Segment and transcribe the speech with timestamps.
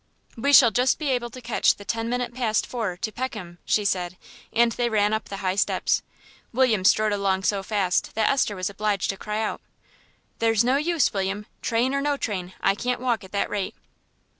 [0.35, 3.85] "We shall just be able to catch the ten minutes past four to Peckham," she
[3.85, 4.17] said,
[4.51, 6.01] and they ran up the high steps.
[6.51, 9.61] William strode along so fast that Esther was obliged to cry out,
[10.39, 13.75] "There's no use, William; train or no train, I can't walk at that rate."